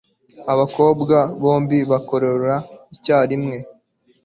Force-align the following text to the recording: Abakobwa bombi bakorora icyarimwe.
Abakobwa 0.53 1.17
bombi 1.41 1.77
bakorora 1.91 2.55
icyarimwe. 2.95 3.57